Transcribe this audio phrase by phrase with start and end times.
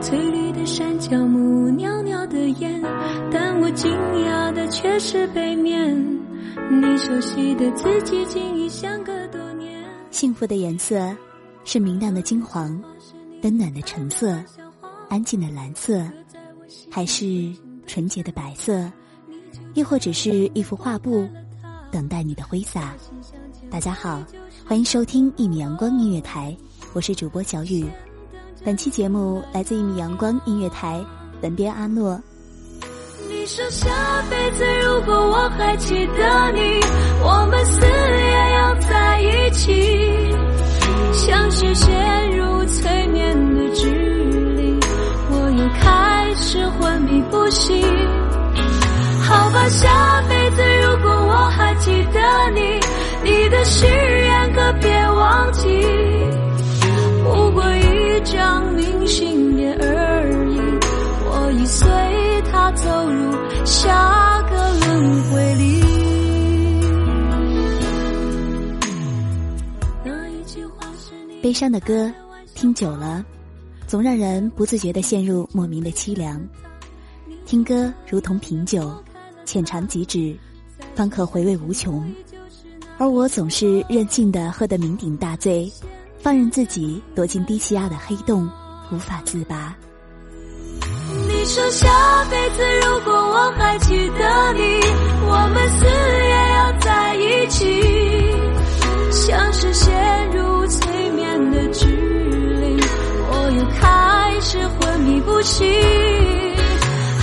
[0.00, 2.80] 翠绿的山脚木，袅袅的烟，
[3.30, 3.90] 但我惊
[4.24, 5.94] 讶的却是背面，
[6.70, 9.78] 你熟悉的字迹竟已相隔多年。
[10.10, 11.14] 幸福的颜色
[11.64, 12.82] 是明亮的金黄，
[13.42, 14.42] 温暖的橙色，
[15.10, 16.02] 安静的蓝色，
[16.90, 17.54] 还是
[17.86, 18.90] 纯洁的白色，
[19.74, 21.28] 亦或只是一幅画布，
[21.92, 22.94] 等待你的挥洒。
[23.70, 24.24] 大家好，
[24.64, 26.56] 欢迎收听一米阳光音乐台，
[26.94, 27.84] 我是主播小雨。
[28.62, 31.02] 本期节目来自一米阳光音乐台，
[31.40, 32.20] 本编阿诺。
[33.26, 33.88] 你说下
[34.28, 36.78] 辈子如果我还记得你，
[37.22, 40.36] 我们死也要在一起。
[41.12, 44.78] 像是陷入催眠的距离，
[45.30, 47.82] 我又开始昏迷不醒。
[49.22, 52.20] 好吧，下辈子如果我还记得
[52.54, 52.78] 你，
[53.24, 55.86] 你的誓言可别忘记。
[58.20, 60.58] 不过一张明信片而已，
[61.24, 61.88] 我已随
[62.50, 63.32] 它走入
[63.64, 65.80] 下个轮回里。
[71.42, 72.12] 悲伤的歌
[72.54, 73.24] 听久了，
[73.86, 76.38] 总让人不自觉地陷入莫名的凄凉。
[77.46, 78.92] 听歌如同品酒，
[79.46, 80.36] 浅尝即止，
[80.94, 82.06] 方可回味无穷。
[82.98, 85.72] 而我总是任性的喝得酩酊大醉，
[86.22, 88.48] 放任自己躲进低气压的黑洞，
[88.92, 89.74] 无法自拔。
[91.26, 91.88] 你说下
[92.30, 94.80] 辈子如果我还记得你，
[95.26, 97.58] 我们死也要在一起。
[99.10, 102.78] 像是陷入催眠的距离，
[103.30, 105.66] 我又开始昏迷不醒。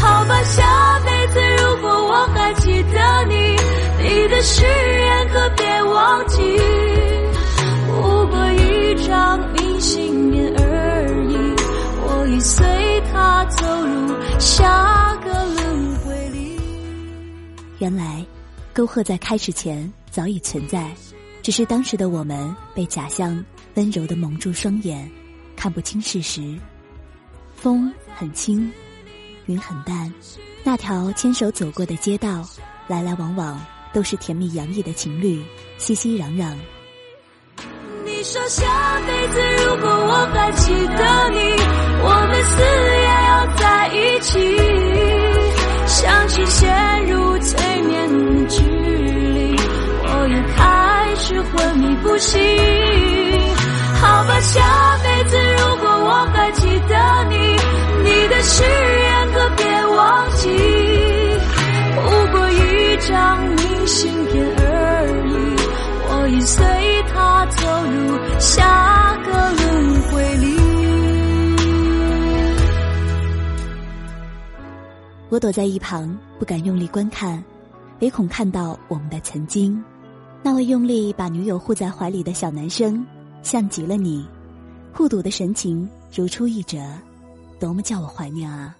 [0.00, 3.56] 好吧，下辈子如果我还记得你，
[4.02, 6.58] 你的誓言可别忘记。
[9.08, 11.36] 让明信片而已，
[12.02, 16.58] 我已随他走入下个轮回里。
[17.78, 18.24] 原来，
[18.74, 20.90] 沟壑在开始前早已存在，
[21.40, 23.42] 只是当时的我们被假象
[23.74, 25.08] 温柔的蒙住双眼，
[25.54, 26.58] 看不清事实。
[27.54, 28.70] 风很轻，
[29.46, 30.12] 云很淡，
[30.64, 32.44] 那条牵手走过的街道，
[32.88, 35.44] 来来往往都是甜蜜洋溢的情侣，
[35.78, 36.56] 熙熙攘攘。
[38.28, 38.66] 说下
[39.06, 41.54] 辈子如果我还记得你，
[42.02, 42.60] 我们死
[42.90, 44.34] 也要在一起。
[45.86, 49.56] 像是陷入催眠的距离，
[50.02, 52.36] 我又开始昏迷不醒。
[54.00, 57.56] 好吧，下辈子如果我还记得你，
[58.02, 60.48] 你的誓言可别忘记。
[61.94, 64.55] 不过一张明信片
[75.36, 77.44] 我躲在一旁，不敢用力观看，
[78.00, 79.84] 唯恐看到我们的曾经。
[80.42, 83.06] 那位用力把女友护在怀里的小男生，
[83.42, 84.26] 像极了你，
[84.94, 86.78] 护犊的神情如出一辙，
[87.60, 88.74] 多么叫我怀念啊！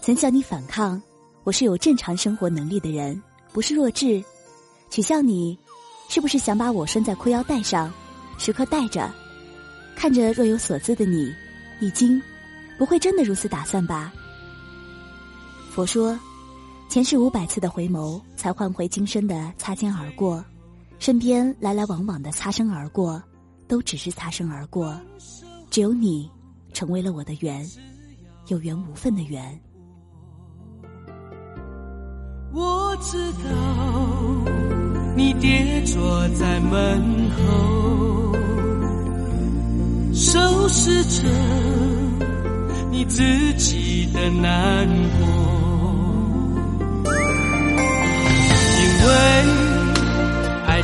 [0.00, 1.00] 曾向你反抗，
[1.44, 3.22] 我是有正常生活能力的人，
[3.52, 4.20] 不是弱智。
[4.90, 5.56] 取笑你，
[6.08, 7.88] 是不是想把我拴在裤腰带上，
[8.36, 9.08] 时刻带着？
[9.94, 11.32] 看着若有所思的你，
[11.78, 12.20] 已经，
[12.76, 14.12] 不会真的如此打算吧？
[15.78, 16.18] 佛说，
[16.88, 20.44] 前世五百次的回眸，才换回今生的擦肩而过。
[20.98, 23.22] 身边来来往往的擦身而过，
[23.68, 25.00] 都只是擦身而过。
[25.70, 26.28] 只有你，
[26.72, 27.64] 成为了我的缘，
[28.48, 29.56] 有缘无分的缘。
[32.52, 33.48] 我知道
[35.16, 38.34] 你跌坐在门后。
[40.12, 41.28] 收拾着
[42.90, 43.22] 你自
[43.54, 44.88] 己的难
[45.20, 45.57] 过，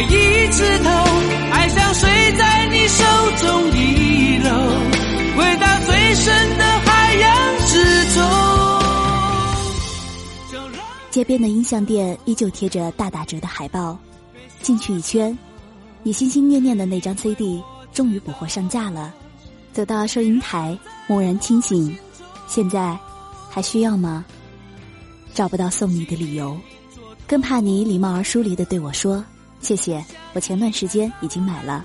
[0.00, 0.90] 在回忆枝头，
[1.52, 3.04] 爱像水在你手
[3.36, 4.50] 中遗漏，
[5.36, 8.24] 回到最深的海洋之中。
[11.10, 13.98] 街边的音像店依旧贴着大打折的海报，
[14.62, 15.36] 进去一圈，
[16.02, 17.62] 你心心念念的那张 CD
[17.92, 19.12] 终于补货上架了。
[19.72, 21.94] 走到收银台，蓦然清醒，
[22.46, 22.96] 现在
[23.50, 24.24] 还需要吗？
[25.34, 26.58] 找不到送你的理由，
[27.26, 29.24] 更怕你礼貌而疏离的对我说
[29.60, 31.84] ：“谢谢，我前段时间已经买了。”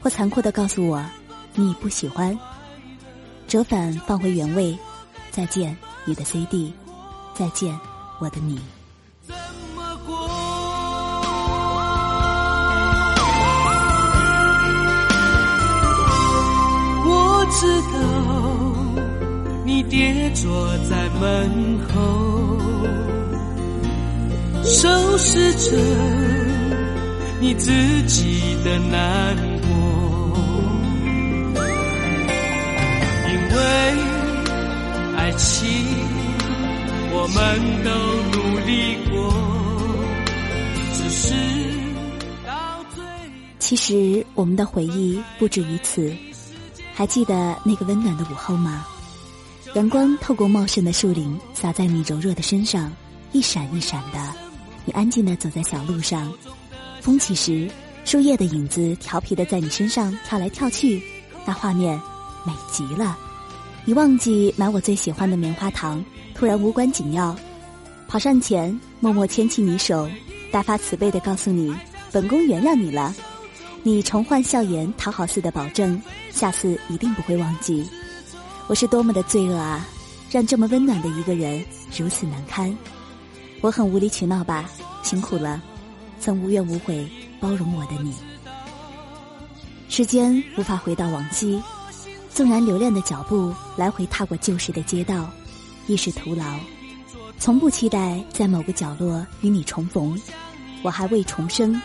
[0.00, 1.04] 或残酷的告诉我
[1.54, 2.38] ：“你不喜欢。”
[3.48, 4.78] 折返放回原位，
[5.30, 6.72] 再见你的 CD，
[7.34, 7.78] 再见。
[8.20, 8.60] 我的你，
[17.04, 17.98] 我知道
[19.64, 21.94] 你跌坐在门口，
[24.64, 25.76] 收拾着
[27.40, 29.68] 你自己的难过，
[33.28, 33.58] 因为
[35.16, 35.68] 爱情。
[37.10, 37.90] 我们都
[38.38, 39.32] 努力过，
[40.94, 41.34] 只是
[42.46, 43.02] 到最
[43.58, 46.14] 其实我们的回忆不止于此。
[46.94, 48.86] 还记得那个温暖的午后吗？
[49.74, 52.92] 阳光透过茂盛的树林，洒在你柔弱的身上，
[53.32, 54.18] 一闪一闪的。
[54.84, 56.32] 你安静的走在小路上，
[57.00, 57.70] 风起时，
[58.04, 61.02] 树叶的影子调皮的在你身上跳来跳去，
[61.46, 62.00] 那画面
[62.44, 63.16] 美极了。
[63.84, 66.04] 你忘记买我最喜欢的棉花糖。
[66.34, 67.34] 突然无关紧要，
[68.06, 70.08] 跑上前默默牵起你手，
[70.52, 71.74] 大发慈悲的告诉你，
[72.12, 73.12] 本宫原谅你了。
[73.82, 76.00] 你重焕笑颜，讨好似的保证，
[76.30, 77.84] 下次一定不会忘记。
[78.68, 79.84] 我是多么的罪恶啊，
[80.30, 81.64] 让这么温暖的一个人
[81.96, 82.72] 如此难堪。
[83.60, 84.70] 我很无理取闹吧，
[85.02, 85.60] 辛苦了，
[86.20, 87.08] 曾无怨无悔
[87.40, 88.14] 包容我的你。
[89.88, 91.62] 时间无法回到往昔，
[92.30, 95.28] 纵然留恋的脚步来回踏过旧时的街道。
[95.86, 96.44] 亦是徒劳，
[97.38, 100.20] 从不期待在某个角落与你重逢。
[100.82, 101.80] 我还未重生，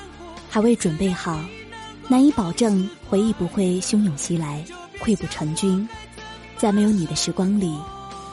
[0.49, 1.39] 还未准备好，
[2.09, 4.61] 难以保证回忆不会汹涌袭来，
[4.99, 5.87] 溃不成军。
[6.57, 7.73] 在没有你的时光里，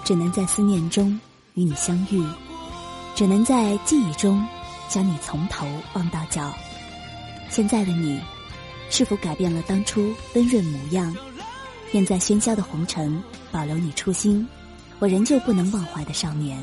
[0.04, 1.18] 只能在思念中
[1.54, 2.20] 与你相遇，
[3.14, 4.44] 只能在记忆中
[4.90, 6.52] 将你从头望到脚。
[7.48, 8.20] 现在的你，
[8.90, 11.16] 是否改变了当初温润模样？
[11.92, 14.46] 愿在喧嚣的红尘保留你初心。
[14.98, 16.62] 我仍旧不能忘怀的少年。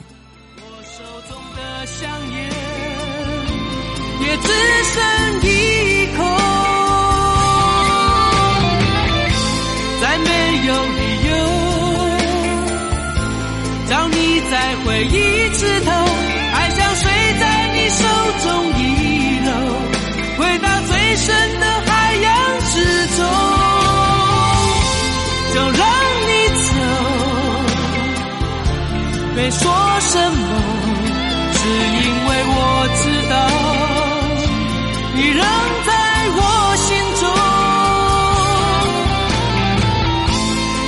[0.58, 2.52] 我手中的香烟
[4.22, 4.48] 也只
[4.84, 5.02] 剩
[5.42, 6.24] 一口，
[10.02, 10.30] 再没
[10.68, 11.32] 有理由
[13.90, 15.16] 让你在回忆
[31.54, 32.60] 只因为我
[33.00, 33.36] 知道
[35.16, 35.42] 你仍
[35.86, 35.90] 在
[36.38, 36.42] 我
[36.78, 36.88] 心
[37.20, 37.22] 中。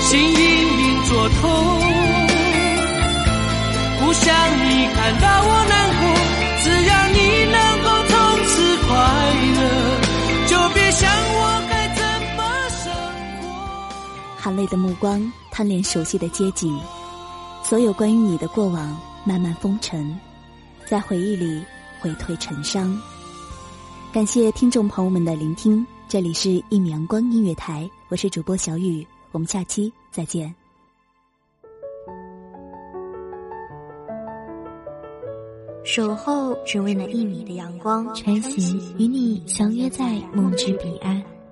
[0.10, 0.39] 心隐
[0.79, 1.39] 隐作痛
[4.00, 4.25] 不想
[4.58, 4.65] 你
[4.96, 6.01] 看到我难过
[6.63, 8.12] 只要你能够从
[8.48, 8.51] 此
[8.88, 8.89] 快
[9.55, 9.60] 乐
[10.48, 11.38] 就别想我
[11.69, 12.01] 该怎
[12.36, 12.84] 么生
[13.39, 13.43] 活。
[14.38, 16.79] 含泪的目光贪恋熟悉的街景
[17.62, 20.17] 所有关于你的过往慢慢风尘，
[20.85, 21.63] 在回忆里
[21.99, 22.99] 回退成伤。
[24.11, 30.53] 感谢听众朋友们的聆听，这里是一米阳光音乐台，我是主播小雨，我们下期再见。
[35.83, 41.21] 守候只为那一米的阳光，穿行与你相约在梦之彼岸。